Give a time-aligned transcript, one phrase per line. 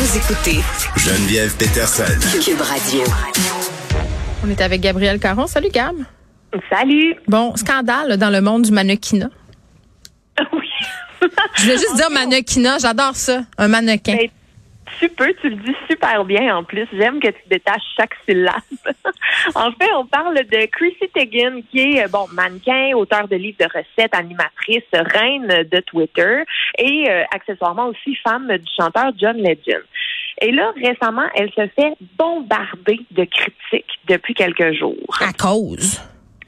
[0.00, 0.60] Vous écoutez
[0.96, 2.04] Geneviève Peterson.
[2.40, 3.00] Cube Radio.
[4.46, 5.48] On est avec Gabrielle Caron.
[5.48, 5.96] Salut Gab.
[6.70, 7.16] Salut.
[7.26, 9.30] Bon, scandale dans le monde du mannequinat.
[10.52, 11.28] Oui.
[11.56, 14.14] Je voulais juste dire mannequinat, j'adore ça, un mannequin.
[14.14, 14.28] Ben,
[14.98, 16.86] tu peux, tu le dis super bien en plus.
[16.92, 18.54] J'aime que tu détaches chaque syllabe.
[19.54, 23.58] en fait, on parle de Chrissy Teigen, qui est euh, bon mannequin, auteur de livres
[23.60, 26.44] de recettes, animatrice, reine de Twitter
[26.78, 29.82] et euh, accessoirement aussi femme du chanteur John Legend.
[30.40, 35.18] Et là, récemment, elle se fait bombarder de critiques depuis quelques jours.
[35.20, 36.00] À cause?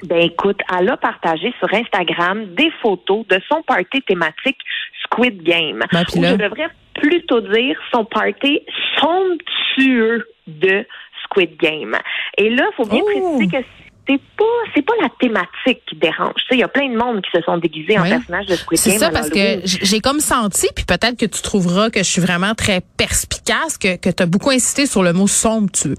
[0.05, 4.59] Ben écoute, elle a partagé sur Instagram des photos de son party thématique
[5.03, 5.85] Squid Game.
[5.93, 6.69] Ben, je devrais
[7.01, 8.61] plutôt dire son party
[9.01, 10.85] somptueux de
[11.25, 11.97] Squid Game.
[12.39, 13.37] Et là, faut bien Oh!
[13.39, 13.67] préciser que
[14.09, 16.35] c'est pas c'est pas la thématique qui dérange.
[16.51, 18.91] Il y a plein de monde qui se sont déguisés en personnages de Squid C'est
[18.91, 18.99] Game.
[18.99, 22.21] ça à parce que j'ai comme senti, puis peut-être que tu trouveras que je suis
[22.21, 25.95] vraiment très perspicace, que, que tu as beaucoup insisté sur le mot somptueux.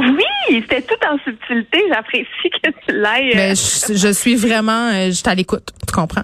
[0.00, 0.24] Oui,
[0.68, 1.82] c'était tout en subtilité.
[1.88, 2.26] J'apprécie
[2.62, 3.30] que tu l'aies.
[3.30, 6.22] euh, Mais je, je suis vraiment, euh, je suis à l'écoute, tu comprends?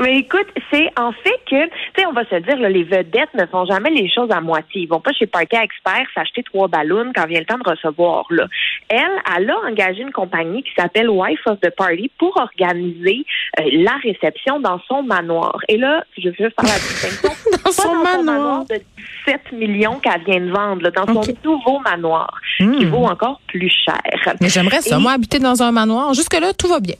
[0.00, 3.32] Mais écoute, c'est en fait que, tu sais, on va se dire, là, les vedettes
[3.34, 4.82] ne font jamais les choses à moitié.
[4.82, 8.24] Ils vont pas chez Party Expert s'acheter trois ballons quand vient le temps de recevoir.
[8.30, 8.46] Là.
[8.88, 8.98] Elle,
[9.36, 13.24] elle a engagé une compagnie qui s'appelle Wife of the Party pour organiser
[13.60, 15.58] euh, la réception dans son manoir.
[15.68, 17.30] Et là, je veux faire la distinction.
[17.52, 18.16] Dans pas son dans manoir.
[18.16, 18.80] son manoir de
[19.26, 22.38] 17 millions qu'elle vient de vendre, là, dans son nouveau manoir,
[22.78, 24.00] qui vaut encore plus cher.
[24.40, 26.14] Mais j'aimerais ça, Et- moi, habiter dans un manoir.
[26.14, 26.96] Jusque-là, tout va bien.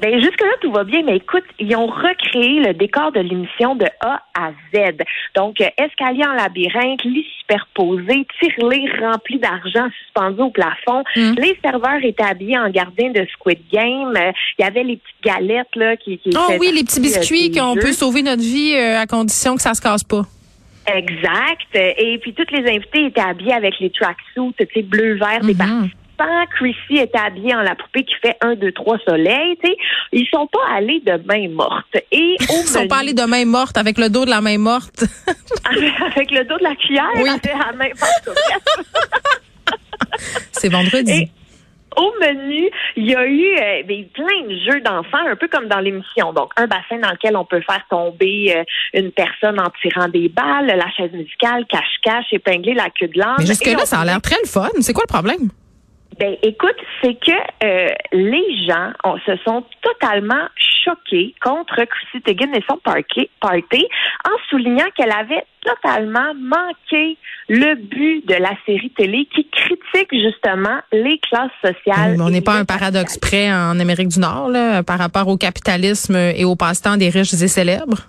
[0.00, 3.86] Ben jusque-là, tout va bien, mais écoute, ils ont recréé le décor de l'émission de
[4.00, 4.96] A à Z.
[5.34, 11.02] Donc, euh, escalier en labyrinthe, lit superposé, tirelire rempli d'argent suspendu au plafond.
[11.16, 11.32] Mm.
[11.38, 14.14] Les serveurs étaient habillés en gardien de Squid Game.
[14.16, 17.02] Euh, Il y avait les petites galettes là qui, qui Oh oui, les petits euh,
[17.02, 20.22] biscuits qu'on peut sauver notre vie euh, à condition que ça se casse pas.
[20.94, 21.74] Exact.
[21.74, 25.58] Et puis, toutes les invités étaient habillés avec les tracksuits, tu sais, bleu-vert des Mhm.
[25.58, 25.94] participants.
[26.56, 29.76] Chrissy était habillée en la poupée qui fait un, deux, trois soleils, tu sais.
[30.12, 31.96] Ils sont pas allés de main morte.
[32.10, 34.40] Et au Ils sont menu- pas allés de main morte avec le dos de la
[34.40, 35.04] main morte.
[35.64, 37.28] avec le dos de la cuillère Oui.
[37.28, 37.86] à main.
[40.52, 41.12] C'est vendredi.
[41.12, 41.30] Et
[41.96, 45.66] au menu, il y a eu euh, des- plein de jeux d'enfants, un peu comme
[45.68, 46.32] dans l'émission.
[46.32, 50.28] Donc, un bassin dans lequel on peut faire tomber euh, une personne en tirant des
[50.28, 53.36] balles, la chaise musicale, cache-cache, épingler la queue de l'âne.
[53.38, 54.68] Mais jusque-là, on ça a l'air très le fun.
[54.80, 55.48] C'est quoi le problème?
[56.18, 57.30] Ben, écoute, c'est que
[57.64, 57.88] euh,
[58.68, 60.46] gens on, se sont totalement
[60.84, 67.16] choqués contre Chrissy Teigen et son party, en soulignant qu'elle avait totalement manqué
[67.48, 72.16] le but de la série télé qui critique justement les classes sociales.
[72.16, 75.36] Mais on n'est pas un paradoxe près en Amérique du Nord là, par rapport au
[75.36, 78.08] capitalisme et au passe-temps des riches et célèbres?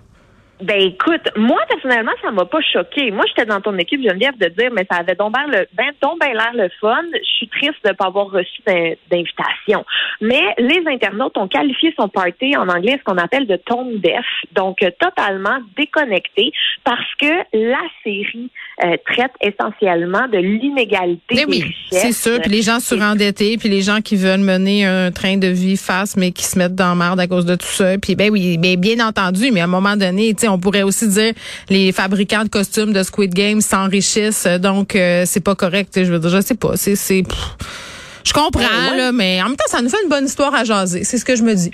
[0.62, 3.10] Ben écoute, moi personnellement, ça m'a pas choqué.
[3.10, 5.90] Moi, j'étais dans ton équipe, Geneviève, de dire, mais ça avait donc bien le, ben,
[6.00, 7.02] ben l'air le fun.
[7.12, 9.84] Je suis triste de ne pas avoir reçu d'in- d'invitation.
[10.20, 14.26] Mais les internautes ont qualifié son party en anglais ce qu'on appelle de tone deaf,
[14.52, 16.52] donc euh, totalement déconnecté,
[16.84, 18.50] parce que la série
[18.84, 22.40] euh, traite essentiellement de l'inégalité Mais des oui, c'est sûr.
[22.40, 26.16] Puis les gens surendettés, puis les gens qui veulent mener un train de vie face,
[26.16, 27.96] mais qui se mettent dans merde à cause de tout ça.
[27.98, 30.82] Puis ben oui, ben, bien entendu, mais à un moment donné, tu sais, on pourrait
[30.82, 31.32] aussi dire
[31.68, 35.92] les fabricants de costumes de Squid Game s'enrichissent, donc euh, c'est pas correct.
[35.96, 36.76] Je veux dire, je sais pas.
[36.76, 37.22] C'est, c'est,
[38.24, 38.96] je comprends Ouais, ouais.
[38.96, 41.04] là, mais en même temps, ça nous fait une bonne histoire à jaser.
[41.04, 41.70] C'est ce que je me dis.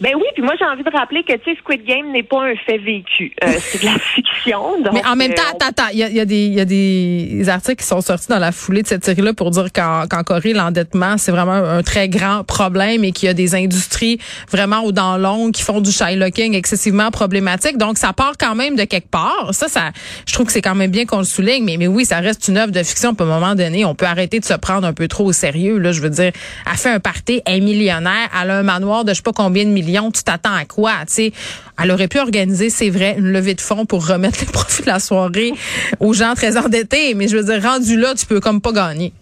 [0.00, 2.42] Ben oui, puis moi j'ai envie de rappeler que tu sais Squid Game n'est pas
[2.44, 4.80] un fait vécu, Euh, c'est de la fiction.
[4.82, 6.60] donc, Mais en même euh, temps, attends, attends, il y a, y, a des- y
[6.60, 10.06] a des articles qui sont sortis dans la foulée de cette série-là pour dire qu'en
[10.10, 14.18] qu'en Corée, l'endettement, c'est vraiment un très grand problème et qu'il y a des industries
[14.50, 17.78] vraiment au dans l'ombre qui font du shylocking excessivement problématique.
[17.78, 19.50] Donc, ça part quand même de quelque part.
[19.52, 19.90] Ça, ça,
[20.26, 21.64] je trouve que c'est quand même bien qu'on le souligne.
[21.64, 23.14] Mais, mais oui, ça reste une œuvre de fiction.
[23.14, 25.32] Puis à un moment donné, on peut arrêter de se prendre un peu trop au
[25.32, 25.78] sérieux.
[25.78, 26.32] Là, je veux dire,
[26.70, 29.32] elle fait un party, elle est millionnaire, elle a un manoir de je sais pas
[29.32, 29.83] combien de millions.
[30.10, 31.32] Tu t'attends à quoi, sais?
[31.82, 34.86] Elle aurait pu organiser, c'est vrai, une levée de fonds pour remettre les profits de
[34.88, 35.52] la soirée
[36.00, 37.14] aux gens très endettés.
[37.14, 39.12] Mais je veux dire, rendu là, tu peux comme pas gagner.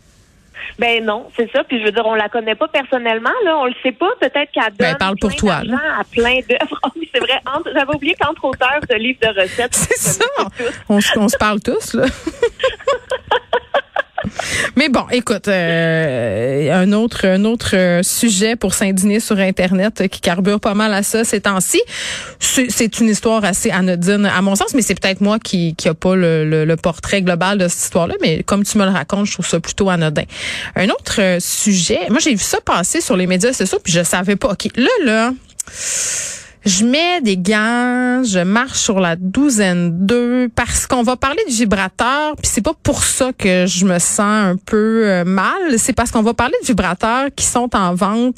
[0.78, 1.64] Ben non, c'est ça.
[1.64, 3.58] Puis je veux dire, on la connaît pas personnellement, là.
[3.58, 4.08] On le sait pas.
[4.20, 6.80] Peut-être qu'elle donne Ben, parle pour plein toi, d'argent à plein d'œuvres.
[6.96, 7.40] Oui, c'est vrai.
[7.74, 10.24] J'avais oublié qu'entre auteurs de livres de recettes, C'est ça.
[10.38, 10.72] on tous.
[10.88, 12.06] On, se- on se parle tous, là.
[14.76, 20.20] Mais bon, écoute, euh, un autre un autre euh, sujet pour s'indigner sur Internet qui
[20.20, 21.80] carbure pas mal à ça ces temps-ci.
[22.38, 25.94] C'est une histoire assez anodine à mon sens, mais c'est peut-être moi qui qui a
[25.94, 28.14] pas le, le- le portrait global de cette histoire-là.
[28.20, 30.24] Mais comme tu me le racontes, je trouve ça plutôt anodin.
[30.76, 34.02] Un autre euh, sujet, moi j'ai vu ça passer sur les médias sociaux puis je
[34.02, 34.48] savais pas.
[34.52, 35.32] Ok, là là.
[36.64, 41.52] Je mets des gants, je marche sur la douzaine d'eux parce qu'on va parler de
[41.52, 45.92] vibrateurs, puis c'est pas pour ça que je me sens un peu euh, mal, c'est
[45.92, 48.36] parce qu'on va parler de vibrateurs qui sont en vente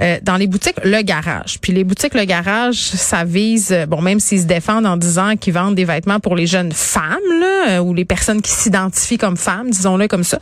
[0.00, 1.58] euh, dans les boutiques Le Garage.
[1.60, 5.36] Puis les boutiques Le Garage, ça vise, euh, bon, même s'ils se défendent en disant
[5.36, 9.18] qu'ils vendent des vêtements pour les jeunes femmes, là, euh, ou les personnes qui s'identifient
[9.18, 10.38] comme femmes, disons-le comme ça,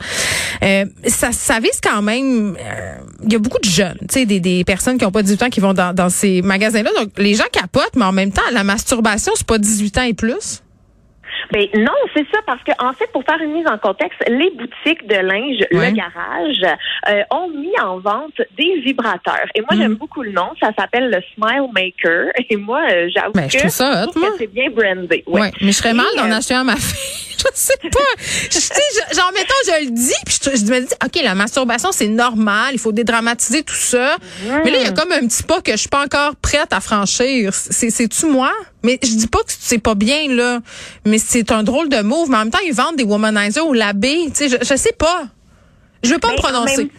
[0.63, 4.25] euh, ça, ça vise quand même, euh, il y a beaucoup de jeunes, tu sais,
[4.25, 6.91] des, des personnes qui n'ont pas 18 ans qui vont dans, dans ces magasins-là.
[6.97, 10.13] Donc, les gens capotent, mais en même temps, la masturbation, c'est pas 18 ans et
[10.13, 10.61] plus.
[11.51, 14.49] Ben non, c'est ça, parce que en fait, pour faire une mise en contexte, les
[14.51, 15.91] boutiques de linge, Ouais.
[15.91, 16.75] le garage,
[17.09, 19.45] euh, ont mis en vente des vibrateurs.
[19.55, 20.49] Et moi, j'aime beaucoup le nom.
[20.59, 22.31] Ça s'appelle le Smile Maker.
[22.49, 23.57] Et moi, euh, j'avoue Ben, que
[24.37, 25.23] c'est bien brandé.
[25.27, 25.41] Ouais.
[25.41, 25.51] Ouais.
[25.61, 27.35] Mais je serais mal d'en euh, acheter un à ma fille.
[27.37, 27.99] Je sais pas.
[28.17, 31.91] Je- tu genre, mettons, je le dis, puis je, je me dis, OK, la masturbation,
[31.91, 32.69] c'est normal.
[32.73, 34.17] Il faut dédramatiser tout ça.
[34.63, 36.71] Mais là, il y a comme un petit pas que je suis pas encore prête
[36.73, 37.53] à franchir.
[37.53, 38.51] C'est, c'est-tu moi?
[38.85, 40.59] Mais je dis pas que c'est pas bien, là.
[41.05, 42.29] Mais c'est un drôle de move.
[42.29, 44.27] Mais en même temps, ils vendent des womanizers au labé.
[44.27, 45.25] Tu sais, je, je sais pas.
[46.03, 46.91] Je veux pas me Ben, en prononcer.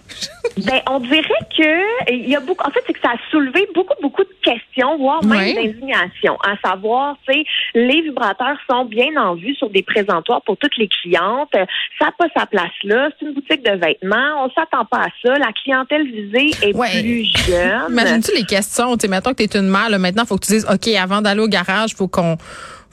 [0.64, 1.22] Ben, on dirait
[1.56, 2.66] que il y a beaucoup.
[2.66, 5.54] En fait, c'est que ça a soulevé beaucoup, beaucoup de questions, voire même Ouais.
[5.54, 6.38] d'indignation.
[6.42, 7.44] À savoir, tu sais,
[7.74, 11.50] les vibrateurs sont bien en vue sur des présentoirs pour toutes les clientes.
[11.98, 13.10] Ça n'a pas sa place là.
[13.18, 14.44] C'est une boutique de vêtements.
[14.46, 15.34] On s'attend pas à ça.
[15.38, 17.02] La clientèle visée est Ouais.
[17.02, 17.82] plus jeune.
[17.90, 18.96] Imagines-tu les questions?
[18.96, 20.88] Tu sais, mettons que tu es une mère, là, maintenant, faut que tu dises, OK,
[20.94, 22.36] avant d'aller au garage, faut qu'on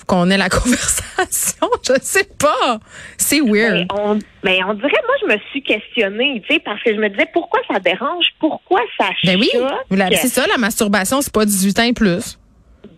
[0.05, 1.67] qu'on ait la conversation.
[1.87, 2.79] Je sais pas.
[3.17, 3.87] C'est weird.
[3.87, 6.99] Ben, on, ben, on dirait, moi, je me suis questionnée, tu sais, parce que je
[6.99, 8.25] me disais, pourquoi ça dérange?
[8.39, 9.71] Pourquoi ça Ben oui, choque?
[9.91, 12.37] la- c'est ça, la masturbation, c'est pas 18 ans et plus.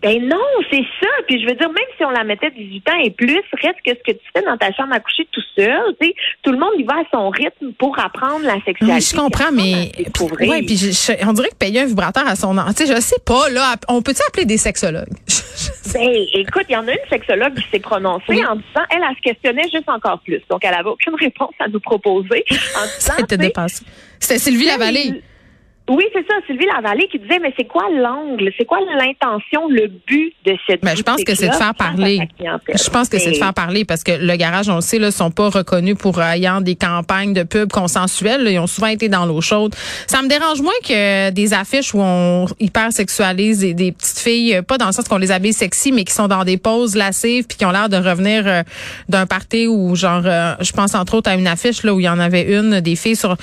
[0.02, 0.36] Ben non,
[0.70, 1.06] c'est ça.
[1.26, 3.90] Puis je veux dire, même si on la mettait 18 ans et plus, reste que
[3.92, 6.58] ce que tu fais dans ta chambre à coucher tout seul, tu sais, tout le
[6.58, 8.92] monde y va à son rythme pour apprendre la sexualité.
[8.94, 9.92] Oui, je comprends, puis
[10.40, 12.84] mais ouais, puis je- je- on dirait que payer un vibrateur à son âge, tu
[12.86, 15.14] sais, je sais pas là, on peut-tu appeler des sexologues?
[15.92, 18.44] Ben, écoute, il y en a une sexologue qui s'est prononcée Oui.
[18.44, 20.40] en disant, elle, elle se questionnait juste encore plus.
[20.50, 22.44] Donc, elle avait aucune réponse à nous proposer.
[22.50, 23.84] En Ça disant, sais, dépassé.
[24.18, 25.22] C'était Sylvie Lavallée.
[25.88, 28.50] Oui, c'est ça, Sylvie Lavallée qui disait, mais c'est quoi l'angle?
[28.58, 32.20] C'est quoi l'intention, le but de cette Ben, je pense que c'est de faire parler.
[32.40, 35.10] Je pense que c'est de faire parler parce que le garage, on le sait, là,
[35.10, 38.42] sont pas reconnus pour ayant des campagnes de pub consensuelles.
[38.42, 38.50] là.
[38.50, 39.74] Ils ont souvent été dans l'eau chaude.
[40.06, 44.56] Ça me dérange moins que des affiches où on hyper sexualise des, des petites filles,
[44.56, 46.96] euh, pas dans le sens qu'on les habille sexy, mais qui sont dans des poses
[46.96, 48.62] lascives puis qui ont l'air de revenir euh,
[49.08, 52.04] d'un party où, genre, euh, je pense entre autres à une affiche là où il
[52.04, 53.36] y en avait une des filles sur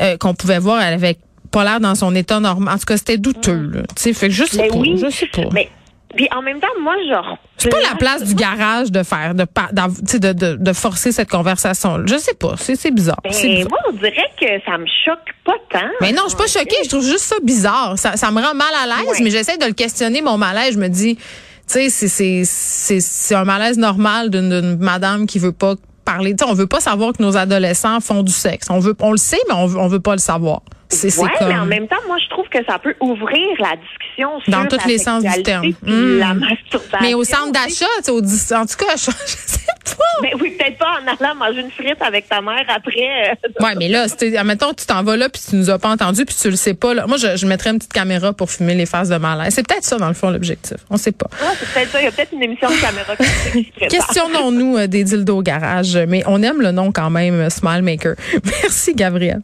[0.00, 1.16] euh, qu'on pouvait voir, avait
[1.52, 2.74] pas l'air dans son état normal.
[2.74, 3.70] En tout cas, c'était douteux.
[3.72, 3.82] Là.
[3.94, 4.76] Tu sais, fait que je sais Ben pas.
[4.76, 5.00] oui.
[5.00, 5.42] Je sais pas.
[5.52, 5.68] Mais
[6.16, 7.38] puis en même temps, moi, genre.
[7.56, 12.00] C'est pas la place du garage de faire, de, de, de, de forcer cette conversation.
[12.06, 13.16] Je sais pas, c'est, c'est bizarre.
[13.24, 13.68] Ben, bizarre.
[13.70, 15.86] moi, on dirait que ça me choque pas tant.
[16.02, 17.94] Mais non, je suis pas choquée, je trouve juste ça bizarre.
[17.98, 19.24] Ça, ça me rend mal à l'aise, Ouais.
[19.24, 20.74] mais j'essaie de le questionner, mon malaise.
[20.74, 21.22] Je me dis, tu
[21.68, 26.34] sais, c'est, c'est, c'est, c'est un malaise normal d'une, d'une madame qui veut pas parler.
[26.36, 28.66] Tu sais, on veut pas savoir que nos adolescents font du sexe.
[28.68, 30.60] On veut, on le sait, mais on veut, on veut pas le savoir.
[30.92, 31.48] C'est, ouais, comme...
[31.48, 34.66] mais en même temps, moi, je trouve que ça peut ouvrir la discussion sur Dans
[34.66, 35.62] tous les sens du terme.
[35.62, 36.18] puis Mm.
[36.18, 36.98] la masturbation.
[37.00, 39.60] mais au centre d'achat, tu sais, au, en tout cas, je, sais
[39.96, 40.04] pas.
[40.22, 43.30] Ben oui, peut-être pas en allant manger une frite avec ta mère après.
[43.30, 44.06] euh, Ouais, mais là,
[44.38, 46.74] admettons, tu t'en vas là, puis tu nous as pas entendu, puis tu le sais
[46.74, 46.94] pas.
[46.94, 47.06] Là.
[47.06, 49.54] Moi, je, je mettrais une petite caméra pour filmer les phases de malaise.
[49.54, 50.76] C'est peut-être ça, dans le fond, l'objectif.
[50.90, 51.26] On sait pas.
[51.40, 52.00] ouais, c'est peut-être ça.
[52.00, 53.72] Il y a peut-être une émission de caméra qui.
[53.88, 57.82] Questionnons-nous euh, des dildos au garage, mais on aime le nom quand même, euh, Smile
[57.82, 58.14] Maker.
[58.62, 59.40] Merci, Gabriel.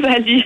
[0.00, 0.44] Salut.